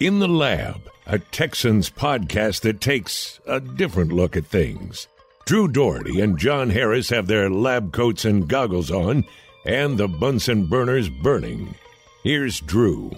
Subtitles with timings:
[0.00, 5.08] In the Lab, a Texans podcast that takes a different look at things.
[5.44, 9.24] Drew Doherty and John Harris have their lab coats and goggles on,
[9.66, 11.74] and the Bunsen burners burning.
[12.22, 13.10] Here's Drew.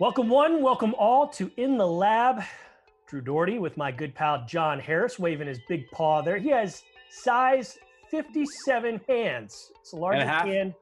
[0.00, 2.42] Welcome, one, welcome all to In the Lab.
[3.06, 6.38] Drew Doherty with my good pal John Harris waving his big paw there.
[6.38, 7.78] He has size
[8.10, 9.72] 57 hands.
[9.80, 10.46] It's the largest and a half.
[10.46, 10.74] hand.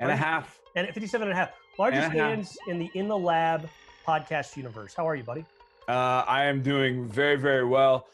[0.00, 0.60] And a half.
[0.76, 1.50] And 57 and a half.
[1.78, 2.28] Largest And a half.
[2.30, 3.66] hands in the In the Lab
[4.06, 4.94] podcast universe.
[4.94, 5.44] How are you, buddy?
[5.88, 8.06] Uh, I am doing very, very well.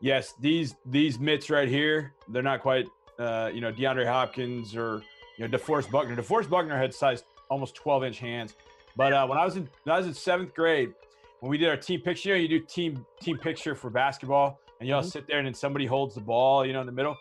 [0.00, 2.86] Yes, these these mitts right here, they're not quite,
[3.18, 5.02] uh, you know, DeAndre Hopkins or
[5.36, 6.14] you know DeForest Buckner.
[6.16, 8.54] DeForest Buckner had size almost 12 inch hands.
[8.96, 10.92] But uh, when I was in when I was in seventh grade,
[11.40, 14.60] when we did our team picture, you, know, you do team team picture for basketball,
[14.78, 15.10] and you all Mhm.
[15.10, 17.16] sit there and then somebody holds the ball, you know, in the middle.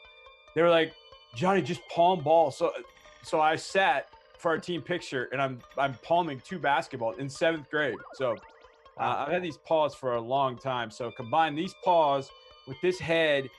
[0.53, 0.93] They were like,
[1.35, 2.51] Johnny, just palm ball.
[2.51, 2.73] So
[3.23, 7.69] so I sat for our team picture, and I'm I'm palming two basketball in seventh
[7.69, 7.97] grade.
[8.13, 8.35] So
[8.99, 10.91] uh, I've had these paws for a long time.
[10.91, 12.29] So combine these paws
[12.67, 13.49] with this head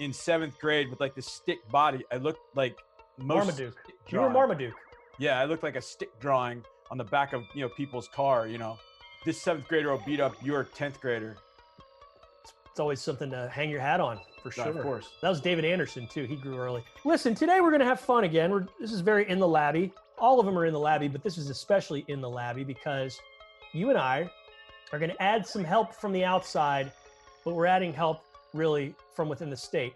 [0.00, 2.04] in seventh grade with like the stick body.
[2.12, 2.78] I looked like
[3.18, 3.76] most Marmaduke.
[4.08, 4.30] You were.
[4.30, 4.74] Marmaduke.
[5.18, 8.46] Yeah, I looked like a stick drawing on the back of you know people's car.
[8.46, 8.78] You know,
[9.24, 11.36] this seventh grader will beat up your tenth grader.
[12.70, 14.66] It's always something to hang your hat on, for sure.
[14.66, 15.08] of course.
[15.22, 16.24] That was David Anderson too.
[16.24, 16.82] He grew early.
[17.04, 18.50] Listen, today we're gonna have fun again.
[18.50, 19.92] We're this is very in the labby.
[20.18, 23.18] All of them are in the labby, but this is especially in the labby because
[23.72, 24.30] you and I
[24.92, 26.92] are gonna add some help from the outside,
[27.44, 29.94] but we're adding help really from within the state.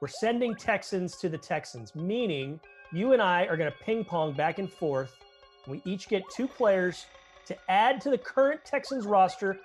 [0.00, 2.58] We're sending Texans to the Texans, meaning
[2.92, 5.16] you and I are gonna ping pong back and forth.
[5.66, 7.06] We each get two players
[7.46, 9.58] to add to the current Texans roster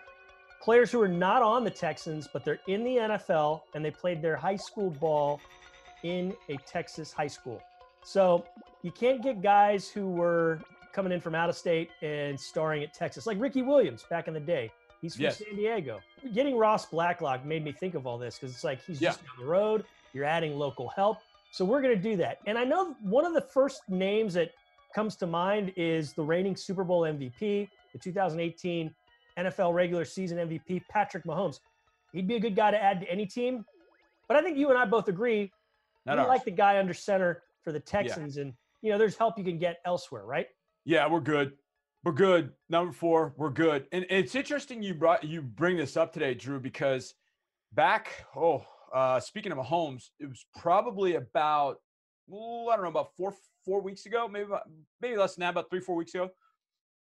[0.62, 4.22] players who are not on the Texans, but they're in the NFL and they played
[4.22, 5.40] their high school ball
[6.03, 7.62] in a Texas high school.
[8.03, 8.45] So
[8.86, 10.59] you can't get guys who were
[10.94, 14.33] coming in from out of state and starring at Texas, like Ricky Williams back in
[14.36, 14.72] the day.
[15.02, 15.39] He's from Yes.
[15.39, 16.00] San Diego.
[16.36, 19.09] Getting Ross Blacklock made me think of all this because it's like he's Yeah.
[19.09, 19.86] just down the road.
[20.13, 21.18] You're adding local help.
[21.51, 22.38] So we're going to do that.
[22.45, 24.51] And I know one of the first names that
[24.94, 28.94] comes to mind is the reigning Super Bowl MVP, the 2018
[29.35, 31.59] NFL regular season MVP, Patrick Mahomes.
[32.13, 33.66] He'd be a good guy to add to any team.
[34.28, 35.51] But I think you and I both agree
[36.06, 36.28] Not we ours.
[36.29, 38.38] like the guy under center for the Texans.
[38.38, 38.53] And,
[38.85, 40.46] you know, there's help you can get elsewhere, right?
[40.85, 41.53] Yeah, we're good.
[42.03, 42.51] We're good.
[42.69, 43.88] Number four, we're good.
[43.91, 47.16] And it's interesting you brought you bring this up today, Drew, because
[47.74, 48.63] back, oh,
[48.94, 51.78] uh, speaking of Mahomes, it was probably about
[52.31, 53.34] oh, I don't know about four
[53.66, 54.69] four weeks ago, maybe about,
[55.01, 56.29] maybe less than that, about three four weeks ago.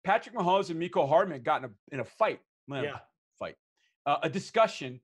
[0.02, 2.40] Patrick Mahomes and Mecole Hardman got in a in a fight.
[2.66, 2.98] Man, Yeah.
[3.38, 3.56] fight.
[4.06, 4.98] Uh, a discussion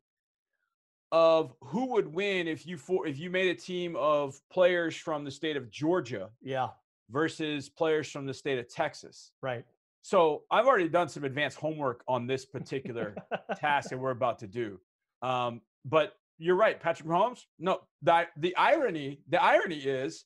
[1.12, 5.24] of who would win if you for if you made a team of players from
[5.24, 6.68] the state of Georgia Yeah,
[7.10, 9.32] versus players from the state of Texas.
[9.42, 9.64] right.
[10.04, 13.14] So I've already done some advanced homework on this particular
[13.56, 14.80] task that we're about to do.
[15.22, 17.44] Um, but you're right, Patrick Mahomes.
[17.60, 20.24] No, the, the irony, the irony is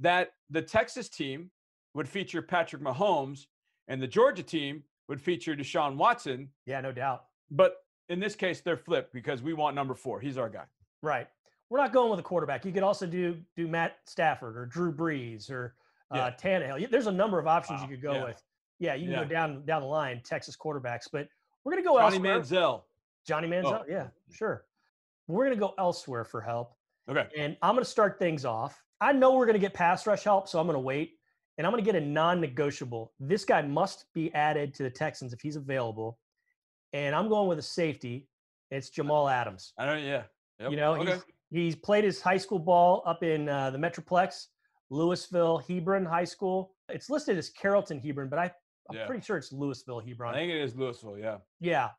[0.00, 1.50] that the Texas team
[1.94, 3.46] would feature Patrick Mahomes
[3.86, 6.48] and the Georgia team would feature Deshaun Watson.
[6.66, 7.26] yeah, no doubt.
[7.52, 7.76] But
[8.08, 10.20] in this case, they're flipped because we want number four.
[10.20, 10.64] He's our guy.
[11.02, 11.26] Right.
[11.70, 12.64] We're not going with a quarterback.
[12.64, 15.74] You could also do do Matt Stafford or Drew Brees or
[16.12, 16.30] uh, Yeah.
[16.30, 16.90] Tannehill.
[16.90, 18.24] There's a number of options Wow, you could go yeah.
[18.24, 18.42] with.
[18.78, 19.22] Yeah, you can Yeah.
[19.24, 21.28] go down down the line, Texas quarterbacks, but
[21.64, 22.18] we're gonna go elsewhere.
[22.20, 22.60] Johnny elsewhere.
[22.60, 22.82] Manziel.
[23.26, 23.84] Johnny Manziel.
[23.88, 24.66] Yeah, sure.
[25.26, 26.74] We're gonna go elsewhere for help,
[27.08, 27.26] Okay.
[27.36, 28.82] and I'm gonna start things off.
[29.00, 31.18] I know we're gonna get pass rush help, so I'm gonna wait,
[31.56, 33.14] and I'm gonna get a non-negotiable.
[33.18, 36.18] This guy must be added to the Texans if he's available,
[36.94, 38.28] and I'm going with a safety.
[38.70, 39.74] It's Jamal Adams.
[39.76, 40.02] I don't.
[40.02, 40.22] Yeah.
[40.60, 40.70] Yep.
[40.70, 41.12] You know, okay.
[41.12, 44.46] he's, he's played his high school ball up in uh, the Metroplex,
[44.90, 46.72] Lewisville Hebron High School.
[46.88, 48.44] It's listed as Carrollton Hebron, but I,
[48.88, 49.06] I'm Yeah.
[49.06, 50.34] pretty sure it's Lewisville Hebron.
[50.34, 51.20] I think it is Lewisville.
[51.20, 51.38] Yeah.
[51.60, 51.90] Yeah.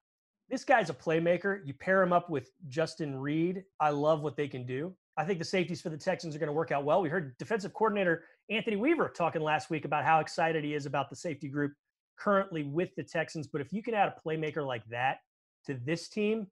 [0.50, 1.60] This guy's a playmaker.
[1.66, 3.64] You pair him up with Justin Reid.
[3.80, 4.96] I love what they can do.
[5.18, 7.02] I think the safeties for the Texans are going to work out well.
[7.02, 11.10] We heard defensive coordinator Anthony Weaver talking last week about how excited he is about
[11.10, 11.74] the safety group
[12.18, 13.48] currently with the Texans.
[13.48, 15.20] But if you can add a playmaker like that
[15.66, 16.48] to this team,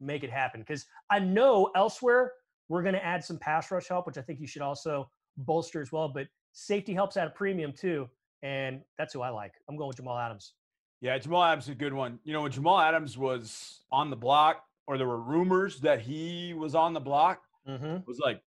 [0.00, 0.60] make it happen.
[0.60, 2.32] Because I know elsewhere
[2.68, 5.80] we're going to add some pass rush help, which I think you should also bolster
[5.82, 6.08] as well.
[6.08, 8.08] But safety helps at a premium too.
[8.42, 9.52] And that's who I like.
[9.68, 10.54] I'm going with Jamal Adams.
[11.00, 12.18] Yeah, Jamal Adams is a good one.
[12.24, 16.54] You know, when Jamal Adams was on the block, or there were rumors that he
[16.54, 17.84] was on the block, Mm-hmm.
[17.84, 18.42] it was like,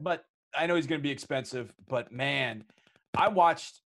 [0.00, 0.24] but
[0.58, 1.72] I know he's going to be expensive.
[1.88, 2.64] But man,
[3.16, 3.78] I watched.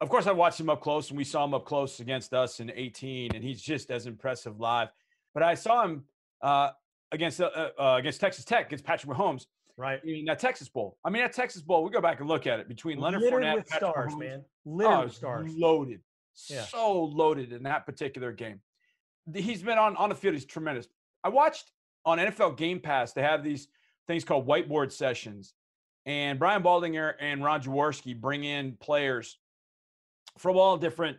[0.00, 2.60] Of course, I watched him up close, and we saw him up close against us
[2.60, 4.88] in 18, and he's just as impressive live.
[5.32, 6.04] But I saw him
[6.42, 6.70] uh,
[7.12, 9.46] against uh, uh, against Texas Tech, against Patrick Mahomes
[9.78, 10.02] Right.
[10.04, 10.98] in that Texas Bowl.
[11.04, 13.42] I mean, that Texas Bowl, we go back and look at it between Leonard Littered
[13.42, 14.44] Fournette, with Patrick stars, Mahomes, man.
[14.44, 15.54] Oh, Littered it with stars.
[15.56, 16.00] loaded.
[16.50, 16.62] Yeah.
[16.64, 18.60] So loaded in that particular game.
[19.34, 20.34] He's been on on the field.
[20.34, 20.88] He's tremendous.
[21.24, 21.72] I watched
[22.04, 23.12] on NFL Game Pass.
[23.12, 23.68] They have these
[24.06, 25.54] things called whiteboard sessions,
[26.04, 29.38] and Brian Baldinger and Ron Jaworski bring in players
[30.38, 31.18] from all different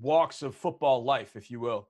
[0.00, 1.88] walks of football life, if you will.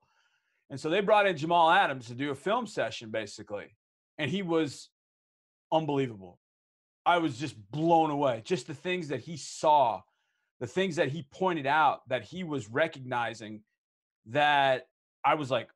[0.69, 3.75] And so they brought in Jamal Adams to do a film session, basically,
[4.17, 4.89] and he was
[5.71, 6.39] unbelievable.
[7.05, 8.41] I was just blown away.
[8.45, 10.01] Just the things that he saw,
[10.59, 13.61] the things that he pointed out that he was recognizing
[14.27, 14.87] that
[15.23, 15.69] I was like,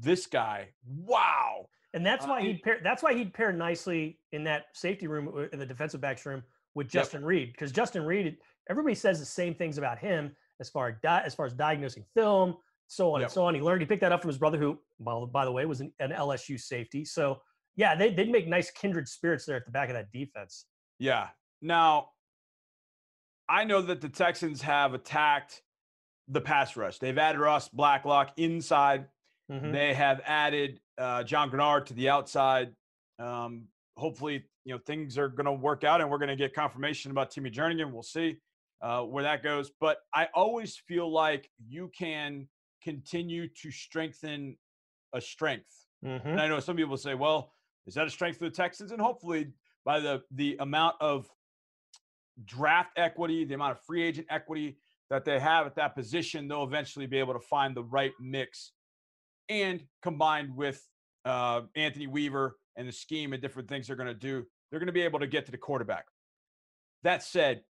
[0.00, 1.66] this guy, wow.
[1.92, 2.80] And that's Uh, why it- he'd pair.
[2.82, 6.42] That's why he'd pair nicely in that safety room uh, in the defensive backs room
[6.74, 6.92] with Yep.
[7.04, 8.36] Justin Reid because Justin Reid.
[8.70, 12.04] Everybody says the same things about him as far as di- as far as diagnosing
[12.14, 12.56] film,
[12.86, 13.26] so on Yep.
[13.28, 13.54] and so on.
[13.54, 13.82] He learned.
[13.82, 16.10] He picked that up from his brother, who, by, by the way, was an, an
[16.12, 17.04] LSU safety.
[17.04, 17.40] So
[17.76, 20.66] yeah, they they'd make nice kindred spirits there at the back of that defense.
[20.98, 21.28] Yeah.
[21.60, 22.10] Now,
[23.48, 25.62] I know that the Texans have attacked
[26.28, 26.98] the pass rush.
[26.98, 29.06] They've added Ross Blacklock inside.
[29.50, 29.72] Mhm.
[29.72, 32.74] They have added uh, John Greenard to the outside.
[33.18, 33.64] Um,
[33.96, 37.10] hopefully, you know things are going to work out, and we're going to get confirmation
[37.10, 37.92] about Timmy Jernigan.
[37.92, 38.36] We'll see
[38.84, 39.72] uh, where that goes.
[39.80, 42.46] But I always feel like you can
[42.82, 44.58] continue to strengthen
[45.14, 45.86] a strength.
[46.04, 46.24] Mhm.
[46.26, 47.54] And I know some people say, "Well,
[47.86, 49.54] is that a strength for the Texans?" And hopefully,
[49.84, 51.30] by the the amount of
[52.44, 54.76] draft equity, the amount of free agent equity
[55.08, 58.72] that they have at that position, they'll eventually be able to find the right mix.
[59.48, 60.86] And combined with
[61.24, 64.88] uh, Anthony Weaver and the scheme and different things they're going to do, they're going
[64.88, 66.06] to be able to get to the quarterback.
[67.02, 67.64] That said,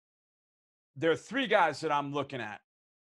[1.01, 2.61] there are three guys that I'm looking at,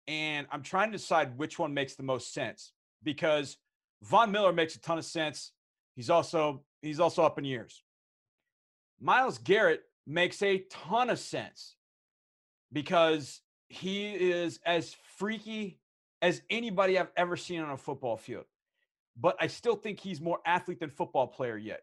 [0.09, 2.73] and I'm trying to decide which one makes the most sense
[3.03, 3.59] because
[4.03, 5.53] Von Miller makes a ton of sense.
[5.95, 7.83] He's also he's also up in years.
[9.01, 11.77] Myles Garrett makes a ton of sense
[12.73, 15.79] because he is as freaky
[16.23, 18.45] as anybody I've ever seen on a football field.
[19.17, 21.83] But I still think he's more athlete than football player yet.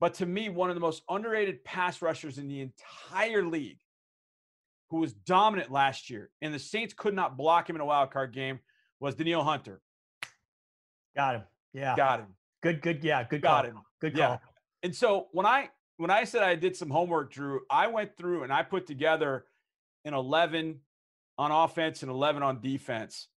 [0.00, 3.78] But to me, one of the most underrated pass rushers in the entire league,
[4.90, 8.10] who was dominant last year, and the Saints could not block him in a wild
[8.10, 8.60] card game,
[9.00, 9.80] was Danielle Hunter.
[11.16, 11.42] Got him.
[11.72, 11.96] Yeah.
[11.96, 12.28] Got him.
[12.62, 12.80] Good.
[12.82, 13.02] Good.
[13.04, 13.24] Yeah.
[13.24, 13.72] Good Got call.
[13.72, 13.80] him.
[14.00, 14.26] Good Yeah.
[14.26, 14.42] call.
[14.82, 18.42] And so when I when I said I did some homework, Drew, I went through
[18.42, 19.44] and I put together
[20.04, 20.80] an 11
[21.38, 23.28] on offense and 11 on defense.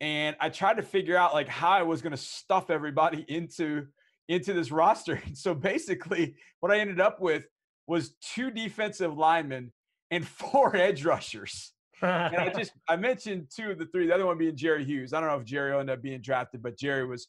[0.00, 3.86] And I tried to figure out like how I was going to stuff everybody into
[4.28, 5.16] into this roster.
[5.26, 7.44] And so basically what I ended up with
[7.86, 9.72] was two defensive linemen
[10.10, 11.72] and four edge rushers.
[12.02, 15.12] And I just I mentioned two of the three, the other one being Jerry Hughes.
[15.12, 17.28] I don't know if Jerry will end up being drafted, but Jerry was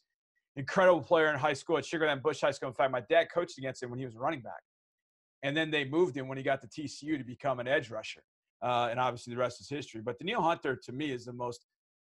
[0.56, 2.68] incredible player in high school at Sugarland Bush High School.
[2.68, 4.60] In fact, my dad coached against him when he was a running back.
[5.42, 8.22] And then they moved him when he got to TCU to become an edge rusher.
[8.60, 10.00] Uh, and obviously the rest is history.
[10.00, 11.64] But Danielle Hunter to me is the most,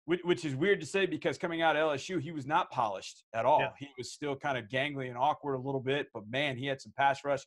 [0.04, 3.24] which, which is weird to say because coming out of LSU, he was not polished
[3.34, 3.60] at all.
[3.60, 3.70] Yeah.
[3.78, 6.82] He was still kind of gangly and awkward a little bit, but man, he had
[6.82, 7.40] some pass rush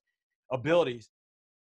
[0.51, 1.11] abilities.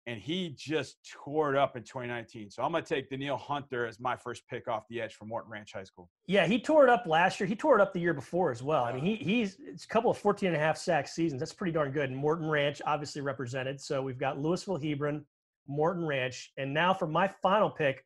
[0.10, 2.50] And he just tore it up in 2019.
[2.50, 5.28] So I'm going to take Danielle Hunter as my first pick off the edge from
[5.28, 6.10] Morton Ranch High School.
[6.26, 7.46] Yeah, he tore it up last year.
[7.46, 8.86] He tore it up the year before as well.
[8.86, 11.40] I mean, he he's it's a couple of 14 and a half sack seasons.
[11.40, 12.10] That's pretty darn good.
[12.10, 13.80] And Morton Ranch obviously represented.
[13.80, 15.24] So we've got Lewisville Hebron,
[15.68, 18.04] Morton Ranch, and now for my final pick,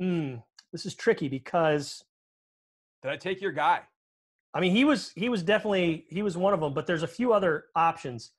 [0.00, 2.04] mm, this is tricky because
[3.02, 3.80] Did I take your guy?
[4.54, 7.08] I mean he was he was definitely he was one of them, but there's a
[7.08, 8.30] few other options.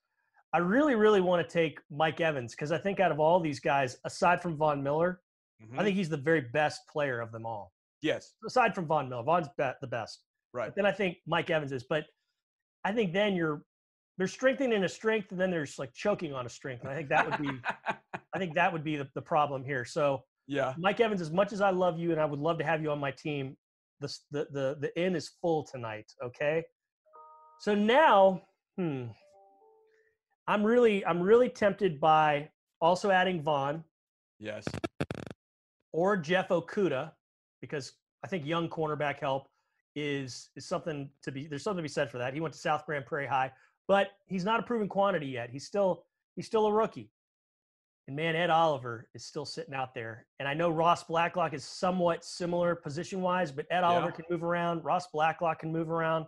[0.54, 3.60] I really really want to take Mike Evans because I think out of all these
[3.60, 5.22] guys, aside from Von Miller,
[5.64, 5.80] Mm-hmm.
[5.80, 7.72] I think he's the very best player of them all.
[8.02, 8.34] yes.
[8.48, 10.24] Aside from Von Miller, Von's be- the best.
[10.54, 10.66] Right.
[10.70, 11.84] But then I think Mike Evans is.
[11.88, 12.06] But
[12.84, 13.62] I think then you're
[14.18, 16.82] they're strengthening a strength, and then there's like choking on a strength.
[16.82, 17.60] And I think that would be
[18.34, 19.86] I think that would be the, the problem here.
[19.86, 20.74] So yeah.
[20.80, 22.90] Mike Evans, as much as I love you and I would love to have you
[22.92, 23.56] on my team,
[24.00, 26.12] the the the, the inn is full tonight.
[26.24, 26.64] Okay.
[27.60, 28.42] So now,
[28.78, 29.06] hmm,
[30.48, 33.84] I'm really I'm really tempted by also adding Von
[34.40, 34.66] Yes.
[35.92, 37.12] or Jeff Okudah
[37.62, 37.94] because
[38.24, 39.48] I think young cornerback help
[39.96, 42.34] is is something to be there's something to be said for that.
[42.34, 43.52] He went to South Grand Prairie High,
[43.88, 45.50] but he's not a proven quantity yet.
[45.50, 46.06] He's still
[46.36, 47.12] he's still a rookie.
[48.08, 50.26] And man, Ed Oliver is still sitting out there.
[50.40, 54.12] And I know Ross Blacklock is somewhat similar position wise, but Ed Oliver Yeah.
[54.12, 54.84] can move around.
[54.84, 56.26] Ross Blacklock can move around.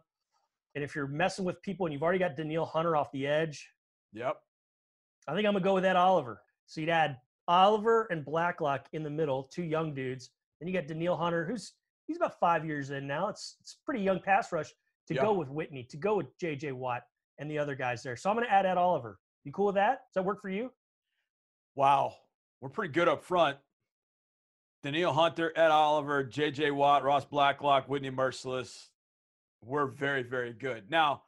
[0.75, 3.73] And if you're messing with people and you've already got Danielle Hunter off the edge,
[4.13, 4.38] Yep.
[5.27, 6.41] I think I'm gonna go with Ed Oliver.
[6.65, 7.17] So you'd add
[7.48, 10.29] Oliver and Blacklock in the middle, two young dudes.
[10.60, 11.74] Then you got Danielle Hunter, who's
[12.08, 13.27] he's about five years in now.
[13.27, 14.70] It's it's pretty young pass rush
[15.08, 15.22] to Yeah.
[15.24, 17.03] go with Whitney, to go with JJ Watt
[17.39, 18.15] and the other guys there.
[18.15, 19.20] So I'm gonna add Ed Oliver.
[19.43, 20.05] You cool with that?
[20.08, 20.72] Does that work for you?
[21.75, 22.15] Wow.
[22.62, 23.58] We're pretty good up front.
[24.84, 26.72] Danielle Hunter, Ed Oliver, J.J.
[26.72, 28.89] Watt, Ross Blacklock, Whitney Mercilus
[29.63, 30.89] were very, very good.
[30.89, 31.24] Now,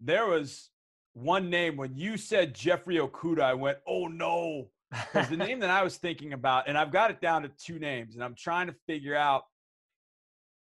[0.00, 0.70] there was
[1.16, 4.68] one name when you said Jeffrey Okudah, I went, oh no.
[5.12, 7.78] Because the name that I was thinking about, and I've got it down to two
[7.78, 9.42] names, and I'm trying to figure out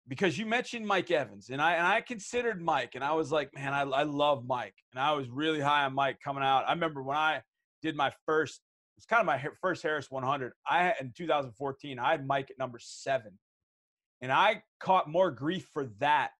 [0.06, 3.52] because you mentioned Mike Evans, and I and I considered Mike, and I was like,
[3.54, 6.64] man, I, I love Mike, and I was really high on Mike coming out.
[6.68, 7.42] I remember when I
[7.82, 8.60] did my first,
[8.96, 10.52] it's kind of my first Harris 100.
[10.68, 13.32] I in 2014, I had Mike at number seven,
[14.20, 16.30] and I caught more grief for that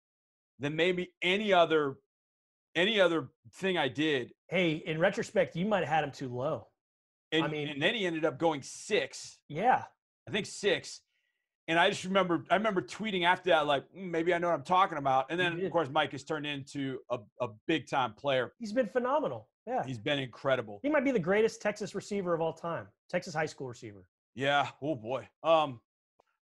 [0.61, 1.97] than maybe any other
[2.76, 4.33] any other thing I did.
[4.49, 6.68] Hey, in retrospect, you might have had him too low.
[7.33, 9.38] And, I mean, and then he ended up going six.
[9.49, 9.83] Yeah,
[10.28, 11.00] I think six.
[11.68, 14.54] And I just remember, I remember tweeting after that, like, mm, maybe I know what
[14.54, 15.26] I'm talking about.
[15.30, 18.52] And then, of course, Mike has turned into a, a big time player.
[18.61, 19.49] He's been phenomenal.
[19.66, 19.85] Yeah.
[19.85, 20.78] He's been incredible.
[20.85, 24.06] He might be the greatest Texas receiver of all time, Texas high school receiver.
[24.37, 24.68] Yeah.
[24.80, 25.26] Oh, boy.
[25.42, 25.80] Um,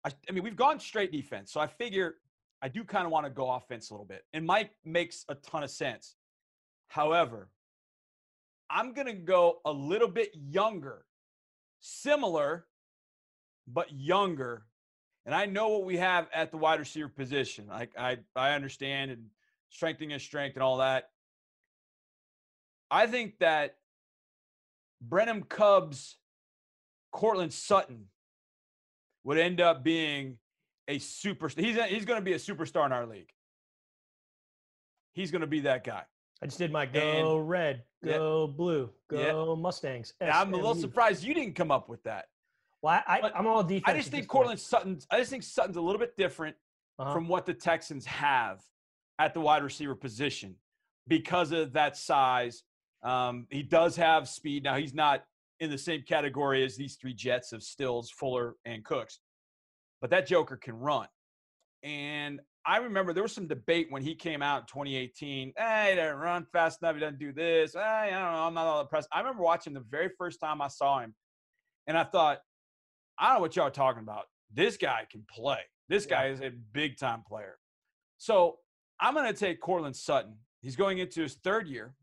[0.05, 1.51] I, I mean, we've gone straight defense.
[1.51, 2.15] So I figure
[2.63, 4.23] I do kind of want to go offense a little bit.
[4.35, 6.15] And Mike makes a ton of sense.
[6.89, 7.49] However,
[8.69, 11.05] I'm going to go a little bit younger,
[11.81, 12.67] similar,
[13.67, 14.65] but younger
[15.29, 17.69] and I know what we have at the wide receiver position.
[17.71, 19.27] I I, I understand and
[19.69, 21.11] strengthening his strength and all that.
[22.91, 23.77] I think that
[25.03, 26.17] Brenham Cubs,
[27.13, 28.07] Courtland Sutton
[29.23, 30.39] would end up being
[30.89, 31.61] a superstar.
[31.61, 33.29] He's, he's going to be a superstar in our league.
[35.13, 36.05] He's going to be that guy.
[36.43, 39.61] I just did my go and, red, go yeah, blue, go yeah.
[39.61, 40.15] Mustangs.
[40.21, 42.27] I'm a little surprised you didn't come up with that.
[42.81, 43.85] Well, I, am all defense.
[43.87, 45.01] I just think Courtland Sutton.
[45.11, 46.55] I just think Sutton's a little bit different
[46.99, 47.13] uh-huh.
[47.13, 48.61] from what the Texans have
[49.19, 50.55] at the wide receiver position
[51.09, 52.63] because of that size.
[53.03, 54.63] Um, he does have speed.
[54.63, 55.25] Now he's not
[55.61, 59.19] in the same category as these three Jets of Stills, Fuller, and Cooks,
[60.01, 61.09] but that Joker can run.
[61.83, 65.55] And I remember there was some debate when he came out in 2018.
[65.57, 66.97] Hey, he doesn't run fast enough.
[66.97, 67.73] He doesn't do this.
[67.73, 68.43] Hey, I don't know.
[68.47, 69.09] I'm not all impressed.
[69.11, 71.15] I remember watching the very first time I saw him,
[71.87, 72.41] and I thought,
[73.19, 74.25] I don't know what y'all are talking about.
[74.53, 75.61] This guy can play.
[75.89, 77.57] This guy is a big time player.
[78.19, 78.59] So
[79.01, 80.35] I'm going to take Courtland Sutton.
[80.61, 81.95] He's going into his third year.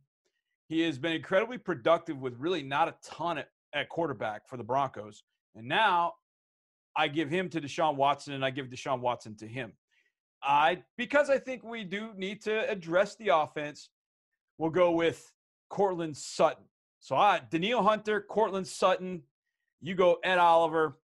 [0.68, 4.64] He has been incredibly productive with really not a ton at, at quarterback for the
[4.64, 5.22] Broncos.
[5.56, 6.14] And now
[6.98, 9.74] I give him to Deshaun Watson and I give Deshaun Watson to him.
[10.46, 13.90] I because I think we do need to address the offense.
[14.58, 15.32] We'll go with
[15.70, 16.66] Courtland Sutton.
[17.00, 19.24] So I Danielle Hunter, Courtland Sutton,
[19.82, 20.98] you go Ed Oliver,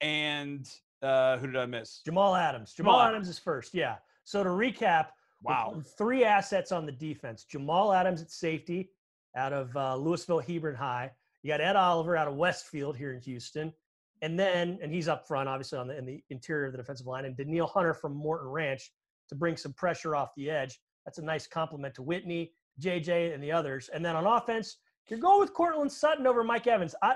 [0.00, 0.68] and
[1.02, 2.00] uh, who did I miss?
[2.04, 2.72] Jamal Adams.
[2.72, 3.74] Jamal, Jamal Adams is first.
[3.74, 3.96] Yeah.
[4.24, 5.08] So to recap,
[5.42, 7.44] wow, three assets on the defense.
[7.44, 8.90] Jamal Adams at safety
[9.36, 11.10] out of uh, Lewisville Hebron High.
[11.42, 13.72] You got Ed Oliver out of Westfield here in Houston.
[14.22, 17.06] And then, and he's up front, obviously, on the in the interior of the defensive
[17.06, 18.90] line, and Danielle Hunter from Morton Ranch
[19.28, 20.78] to bring some pressure off the edge.
[21.04, 23.88] That's a nice compliment to Whitney, JJ, and the others.
[23.92, 26.94] And then on offense, you're going with Courtland Sutton over Mike Evans.
[27.02, 27.14] I,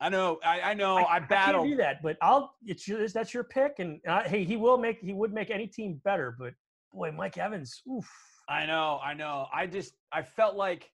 [0.00, 1.60] I know, I, I know, I, I battle.
[1.60, 2.54] I can't do that, but I'll.
[2.64, 5.66] It's your, that's your pick, and uh, hey, he will make, he would make any
[5.66, 6.34] team better.
[6.38, 6.54] But
[6.92, 8.10] boy, Mike Evans, oof.
[8.48, 9.46] I know, I know.
[9.52, 10.90] I just, I felt like,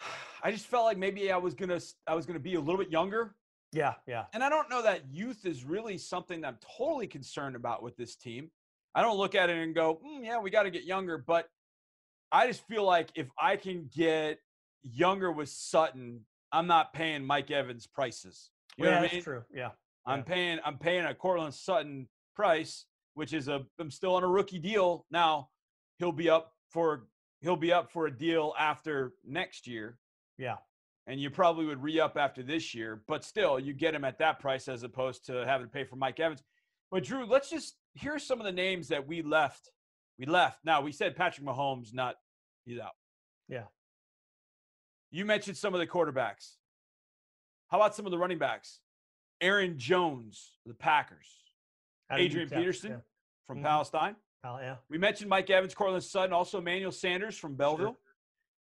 [0.42, 2.90] I just felt like maybe I was gonna, I was gonna be a little bit
[2.90, 3.36] younger.
[3.72, 4.24] Yeah, yeah.
[4.32, 7.96] And I don't know that youth is really something that I'm totally concerned about with
[7.96, 8.50] this team.
[8.94, 11.48] I don't look at it and go, mm, yeah, we got to get younger, but
[12.32, 14.38] I just feel like if I can get
[14.82, 16.20] younger with Sutton
[16.52, 18.50] I'm not paying Mike Evans prices.
[18.76, 19.24] You yeah, that's I mean?
[19.24, 19.44] true.
[19.54, 19.70] Yeah.
[20.06, 20.24] I'm yeah.
[20.24, 24.58] paying I'm paying a Courtland Sutton price, which is a I'm still on a rookie
[24.58, 25.04] deal.
[25.10, 25.48] Now
[25.98, 27.06] he'll be up for
[27.40, 29.98] he'll be up for a deal after next year.
[30.38, 30.56] Yeah.
[31.08, 34.38] And you probably would re-up after this year, but still you get him at that
[34.38, 36.42] price as opposed to having to pay for Mike Evans.
[36.90, 39.70] But Drew, let's just here's some of the names that we left.
[40.18, 40.60] We left.
[40.64, 42.16] Now we said Patrick Mahomes, not
[42.66, 42.92] he's out.
[43.48, 43.64] Yeah.
[45.10, 46.56] You mentioned some of the quarterbacks.
[47.68, 48.80] How about some of the running backs?
[49.40, 51.26] Aaron Jones, the Packers.
[52.10, 52.96] Adrian Peterson yeah.
[53.46, 53.66] from mm-hmm.
[53.66, 54.16] Palestine.
[54.44, 54.76] Oh, yeah.
[54.88, 57.86] We mentioned Mike Evans, Courtland Sutton, also Emmanuel Sanders from Bellville.
[57.86, 57.96] Sure.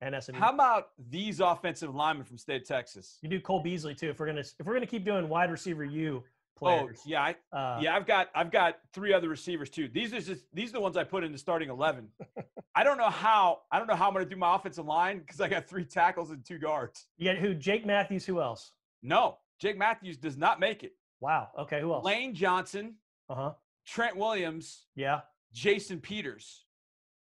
[0.01, 0.38] And SMU.
[0.39, 3.18] How about these offensive linemen from State of Texas?
[3.22, 4.10] You do Cole Beasley too.
[4.10, 6.24] If we're gonna if we're gonna keep doing wide receiver, you
[6.62, 7.00] Oh, players.
[7.00, 7.96] Oh yeah, I, uh, yeah.
[7.96, 9.88] I've got I've got three other receivers too.
[9.88, 12.10] These are just these are the ones I put in the starting eleven.
[12.75, 15.20] I don't know how I don't know how I'm going to do my offensive line
[15.20, 17.08] because I got three tackles and two guards.
[17.18, 17.53] You got who?
[17.53, 18.25] Jake Matthews.
[18.25, 18.72] Who else?
[19.01, 20.94] No, Jake Matthews does not make it.
[21.22, 21.50] Wow.
[21.58, 21.82] Okay.
[21.82, 22.06] Who else?
[22.06, 22.96] Lane Johnson.
[23.29, 23.51] Uh huh.
[23.86, 24.86] Trent Williams.
[24.96, 25.22] Yeah.
[25.53, 26.65] Jason Peters.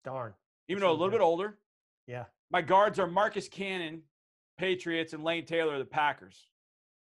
[0.05, 0.35] Darn.
[0.69, 1.19] Even though a little good.
[1.19, 1.59] bit older.
[2.07, 2.25] Yeah.
[2.51, 4.03] My guards are Marcus Cannon,
[4.59, 6.47] Patriots, and Lane Taylor, the Packers.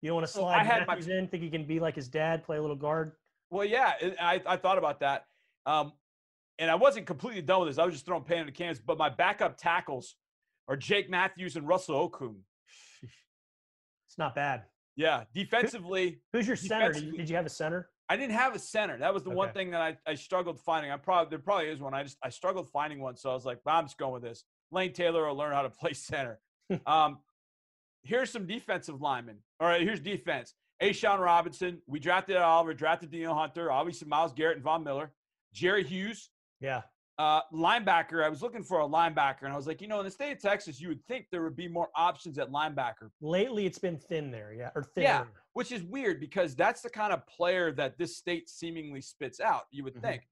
[0.01, 1.79] You don't want to So slide I had my- Matthews in, think he can be
[1.79, 3.13] like his dad, play a little guard.
[3.50, 5.25] Well, yeah, I, I thought about that.
[5.65, 5.94] Um,
[6.60, 7.77] and I wasn't completely done with this.
[7.77, 8.79] I was just throwing pan in the cans.
[8.79, 10.15] But my backup tackles
[10.67, 12.36] are Jake Matthews and Russell Okung.
[14.10, 14.63] It's not bad.
[14.96, 16.94] Yeah, defensively, Who's your center?
[16.94, 17.89] Did you, did you have a center?
[18.10, 18.98] I didn't have a center.
[18.98, 20.91] That was the one thing that I, I struggled finding.
[20.91, 21.94] I probably there probably is one.
[21.94, 23.15] I just I struggled finding one.
[23.17, 24.46] So I was like, well, I'm just going with this.
[24.72, 26.40] Lane Taylor will learn how to play center.
[26.86, 27.20] um,
[28.04, 29.38] here's some defensive linemen.
[29.60, 30.54] All right, here's defense.
[30.82, 31.82] A'Shawn Robinson.
[31.88, 35.12] We drafted Oliver, drafted Danielle Hunter, obviously Myles Garrett and Von Miller.
[35.54, 36.82] Jerry Hughes, Yeah.
[37.18, 38.24] uh, linebacker.
[38.24, 40.34] I was looking for a linebacker, and I was like, you know, in the state
[40.34, 43.98] of Texas, you would think there would be more options at linebacker, Lately, it's been
[43.98, 44.54] thin there.
[44.54, 44.70] Yeah.
[44.76, 45.08] Or thinner.
[45.08, 45.24] Yeah.
[45.54, 49.64] which is weird because that's the kind of player that this state seemingly spits out.
[49.72, 50.02] You would Mhm.
[50.02, 50.28] think.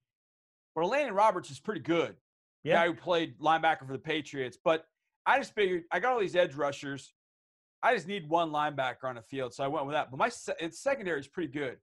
[0.76, 2.16] But Landon Roberts is pretty good.
[2.66, 2.74] Yeah.
[2.76, 4.58] Guy who played linebacker for the Patriots.
[4.62, 4.86] But
[5.26, 7.14] I just figured I got all these edge rushers.
[7.84, 10.10] I just need one linebacker on the field, so I went with that.
[10.10, 11.78] But my se- secondary is pretty good.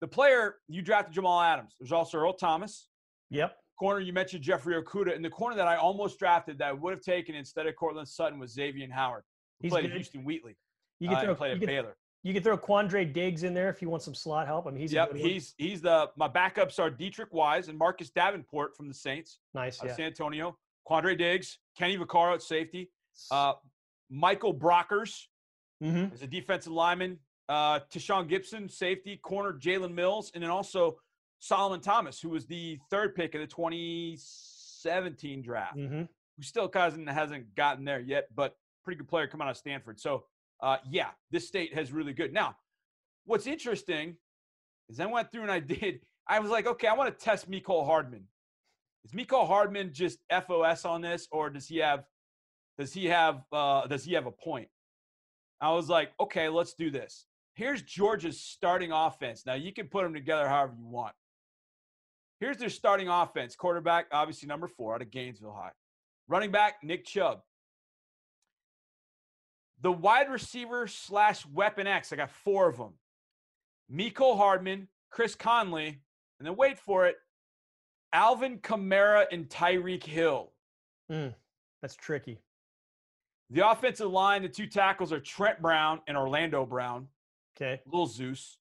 [0.00, 1.74] The player you drafted Jamal Adams.
[1.78, 2.88] There's also Earl Thomas.
[3.30, 3.56] Yep.
[3.78, 6.92] corner you mentioned Jeffrey Okudah, and the corner that I almost drafted that I would
[6.92, 9.24] have taken instead of Courtland Sutton was Xavien Howard.
[9.60, 9.92] Who He's played at.
[9.92, 10.56] Houston Wheatley.
[11.00, 11.34] You uh, can and throw.
[11.34, 11.96] played You at Baylor.
[12.22, 14.66] You can throw Quandre Diggs in there if you want some slot help.
[14.66, 18.76] I mean, he's Yep, he's he's the my backups are Deatrich Wise and Marcus Davenport
[18.76, 19.80] from the Saints nice.
[19.82, 19.94] Yeah.
[19.94, 20.56] San Antonio.
[20.88, 22.90] Quandre Diggs, Kenny Vaccaro at safety,
[23.30, 23.52] uh,
[24.10, 25.26] Michael Brockers
[25.82, 26.12] mm-hmm.
[26.12, 30.98] is a defensive lineman, uh, Tashaun Gipson, safety, corner Jalen Mills, and then also
[31.38, 35.76] Solomon Thomas, who was the third pick of the 2017 draft.
[35.76, 36.00] Mm-hmm.
[36.00, 40.00] who still hasn't hasn't gotten there yet, but pretty good player coming out of Stanford.
[40.00, 40.24] So
[40.62, 42.32] uh, yeah, this state has really good.
[42.32, 42.56] Now,
[43.24, 44.16] what's interesting
[44.88, 46.00] is I went through and I did.
[46.26, 48.24] I was like, okay, I want to test Mecole Hardman.
[49.04, 52.04] Is Mecole Hardman just FOS on this, or does he have
[52.78, 54.68] does he have uh, does he have a point?
[55.60, 57.26] I was like, okay, let's do this.
[57.54, 59.44] Here's Georgia's starting offense.
[59.44, 61.14] Now you can put them together however you want.
[62.40, 63.54] Here's their starting offense.
[63.54, 65.72] Quarterback, obviously number four out of Gainesville High.
[66.26, 67.42] Running back, Nick Chubb.
[69.82, 72.92] The wide receiver slash weapon X, I got four of them.
[73.90, 76.00] Mecole Hardman, Chris Conley,
[76.38, 77.16] and then wait for it,
[78.12, 80.52] Alvin Kamara and Tyreek Hill.
[81.10, 81.34] Mm,
[81.80, 82.40] that's tricky.
[83.50, 87.08] The offensive line, the two tackles are Trent Brown and Orlando Brown,
[87.56, 87.80] Okay.
[87.84, 88.58] Little Zeus.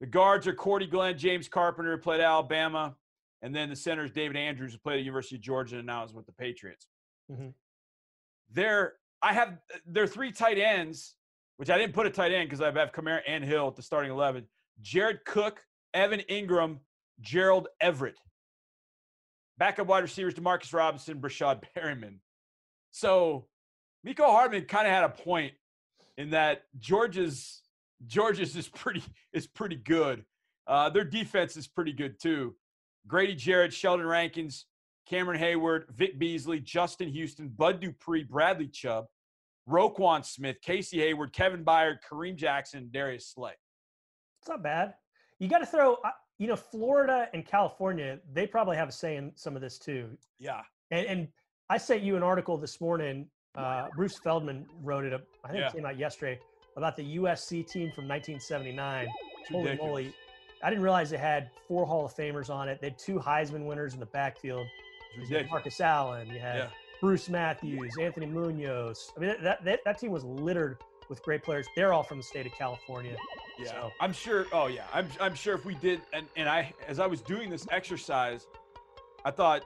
[0.00, 2.96] The guards are Cordy Glenn, James Carpenter, who played Alabama,
[3.40, 5.86] and then the center is David Andrews, who played at the University of Georgia and
[5.86, 6.88] now is with the Patriots.
[7.30, 7.54] Mhm.
[8.50, 11.16] They're I have their three tight ends,
[11.56, 13.82] which I didn't put a tight end because I have Kamara and Hill at the
[13.82, 14.44] starting eleven.
[14.80, 16.78] Jared Cook, Evan Engram,
[17.20, 18.20] Gerald Everett.
[19.58, 22.18] Backup wide receivers Demarcus Robinson, Breshad Perriman.
[22.92, 23.48] So
[24.06, 25.54] Mecole Hardman kind of had a point
[26.16, 27.62] in that Georgia's
[28.06, 30.24] Georgia's is pretty is pretty good.
[30.68, 32.54] Uh, their defense is pretty good too.
[33.08, 34.66] Grady Jarrett, Sheldon Rankins,
[35.08, 39.06] Cameron Heyward, Vic Beasley, Justin Houston, Bud Dupree, Bradley Chubb,
[39.68, 43.52] Roquan Smith, Casey Hayward, Kevin Byard, Kareem Jackson, Darius Slay.
[44.40, 44.94] It's not bad.
[45.38, 45.94] You got to throw.
[46.04, 49.78] uh, You know, Florida and California, they probably have a say in some of this
[49.78, 50.10] too.
[50.38, 50.60] Yeah.
[50.90, 51.28] And, and
[51.68, 53.26] I sent you an article this morning.
[53.56, 55.12] Uh, Bruce Feldman wrote it.
[55.14, 55.68] Up, I think Yeah.
[55.68, 56.38] it came out yesterday
[56.76, 59.08] about the USC team from 1979.
[59.40, 59.88] It's Holy ridiculous.
[59.90, 60.14] moly!
[60.62, 62.80] I didn't realize they had four Hall of Famers on it.
[62.80, 64.66] They had two Heisman winners in the backfield.
[65.16, 65.48] It's You had.
[65.50, 66.28] Marcus Allen.
[66.28, 66.68] You had Yeah.
[67.00, 69.12] Bruce Matthews, Anthony Munoz.
[69.16, 70.78] I mean, that, that that team was littered
[71.08, 71.66] with great players.
[71.76, 73.16] They're all from the state of California.
[73.58, 74.46] Yeah, So- I'm sure.
[74.52, 77.50] Oh yeah, I'm I'm sure if we did, and and I as I was doing
[77.50, 78.46] this exercise,
[79.24, 79.62] I thought,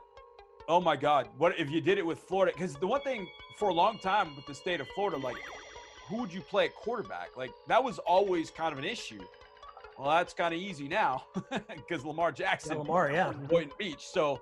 [0.68, 2.52] oh my God, what if you did it with Florida?
[2.54, 3.26] Because the one thing
[3.58, 5.36] for a long time with the state of Florida, like,
[6.08, 7.36] who would you play at quarterback?
[7.36, 9.20] Like that was always kind of an issue.
[9.98, 11.24] Well, that's kind of easy now
[11.76, 13.32] because Lamar Jackson, Yeah, Lamar, yeah.
[13.32, 14.06] Boynton Beach.
[14.06, 14.40] So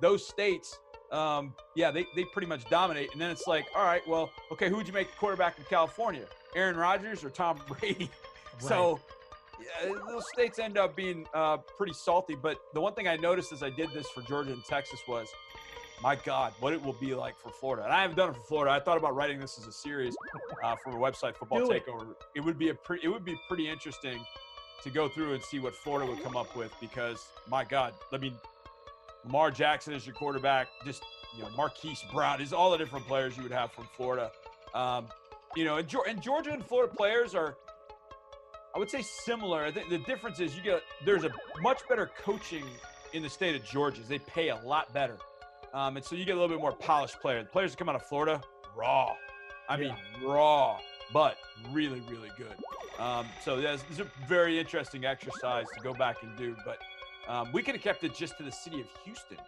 [0.00, 0.78] those states,
[1.10, 3.10] um, yeah, they, they pretty much dominate.
[3.12, 5.64] And then it's like, all right, well, okay, who would you make the quarterback in
[5.64, 6.24] California?
[6.54, 8.10] Aaron Rodgers or Tom Brady?
[8.58, 9.00] So
[9.60, 12.34] yeah, those states end up being uh, pretty salty.
[12.34, 15.28] But the one thing I noticed as I did this for Georgia and Texas was,
[16.02, 17.84] my God, what it will be like for Florida.
[17.84, 18.72] And I haven't done it for Florida.
[18.72, 20.16] I thought about writing this as a series
[20.62, 21.72] uh, for a website, Football Do.
[21.72, 22.14] Takeover.
[22.34, 24.24] It would be a pretty, it would be pretty interesting
[24.82, 28.18] to go through and see what Florida would come up with because, my God, I
[28.18, 28.34] mean,
[29.24, 30.68] Lamar Jackson is your quarterback.
[30.84, 31.02] Just
[31.36, 34.30] you know, Marquise Brown is all the different players you would have from Florida.
[34.74, 35.06] Um,
[35.56, 37.56] you know, and, and Georgia and Florida players are,
[38.74, 39.64] I would say, similar.
[39.64, 42.64] I think the difference is you get there's a much better coaching
[43.12, 44.02] in the state of Georgia.
[44.06, 45.16] They pay a lot better,
[45.74, 47.42] um, and so you get a little bit more polished player.
[47.42, 48.40] The players that come out of Florida,
[48.76, 49.14] raw.
[49.68, 50.78] I mean, raw,
[51.12, 51.36] but
[51.70, 52.54] really, really good.
[52.98, 56.56] Um, so yeah, it's a very interesting exercise to go back and do.
[56.64, 56.78] But
[57.28, 59.38] um, we could have kept it just to the city of Houston.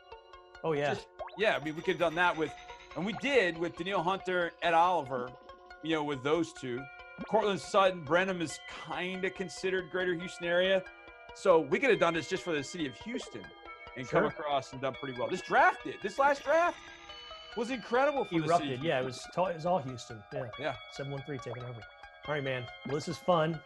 [0.63, 0.95] Oh yeah.
[0.95, 2.53] Just- yeah, I mean, we could have done that with,
[2.97, 5.31] and we did with Danielle Hunter, Ed Oliver,
[5.83, 6.83] you know, with those two.
[7.29, 10.83] Courtland Sutton, Brenham is kind of considered Greater Houston area.
[11.35, 13.43] So we could have done this just for the city of Houston
[13.97, 15.29] and come across and done pretty well.
[15.29, 15.95] This draft did.
[16.03, 16.77] This last draft
[17.57, 18.71] was incredible for the city.
[18.71, 18.83] erupted.
[18.83, 20.23] Yeah, it was to- it was all Houston.
[20.33, 20.47] Yeah.
[20.59, 20.75] Yeah.
[20.93, 21.81] Seven one three taking over.
[22.27, 22.65] All right, man.
[22.87, 23.59] Well, this is fun.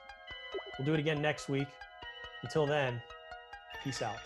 [0.78, 1.68] We'll do it again next week.
[2.42, 3.00] Until then,
[3.84, 4.16] peace out.